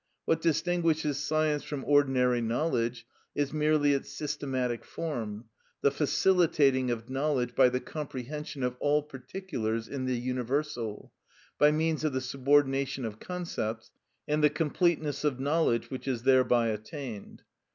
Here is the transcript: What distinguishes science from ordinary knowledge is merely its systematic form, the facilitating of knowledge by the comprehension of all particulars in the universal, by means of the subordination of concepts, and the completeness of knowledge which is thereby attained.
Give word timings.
What 0.25 0.41
distinguishes 0.41 1.19
science 1.23 1.61
from 1.63 1.85
ordinary 1.85 2.41
knowledge 2.41 3.05
is 3.35 3.53
merely 3.53 3.93
its 3.93 4.09
systematic 4.09 4.83
form, 4.83 5.45
the 5.81 5.91
facilitating 5.91 6.89
of 6.89 7.07
knowledge 7.07 7.53
by 7.53 7.69
the 7.69 7.81
comprehension 7.81 8.63
of 8.63 8.75
all 8.79 9.03
particulars 9.03 9.87
in 9.87 10.05
the 10.05 10.17
universal, 10.17 11.13
by 11.59 11.69
means 11.69 12.03
of 12.03 12.13
the 12.13 12.19
subordination 12.21 13.05
of 13.05 13.19
concepts, 13.19 13.91
and 14.27 14.43
the 14.43 14.49
completeness 14.49 15.23
of 15.23 15.39
knowledge 15.39 15.91
which 15.91 16.07
is 16.07 16.23
thereby 16.23 16.69
attained. 16.69 17.43